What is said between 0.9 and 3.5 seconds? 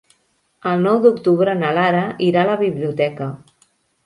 d'octubre na Lara irà a la biblioteca.